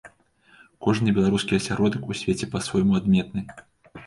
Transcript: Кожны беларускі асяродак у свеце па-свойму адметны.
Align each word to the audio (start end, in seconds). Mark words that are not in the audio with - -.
Кожны 0.85 1.13
беларускі 1.17 1.57
асяродак 1.59 2.09
у 2.13 2.17
свеце 2.21 2.45
па-свойму 2.55 2.97
адметны. 3.03 3.47